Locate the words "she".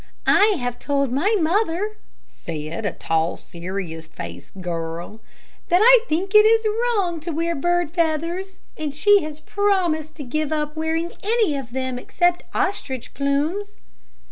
8.95-9.21